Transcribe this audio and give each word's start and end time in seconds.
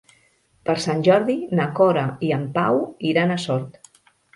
Per 0.69 0.75
Sant 0.85 1.03
Jordi 1.09 1.37
na 1.61 1.69
Cora 1.81 2.09
i 2.31 2.35
en 2.41 2.51
Pau 2.59 2.85
iran 3.15 3.41
a 3.41 3.41
Sort. 3.51 3.83